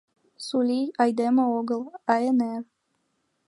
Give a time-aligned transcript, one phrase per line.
[0.45, 2.61] Сулий айдеме огыл, а эҥер.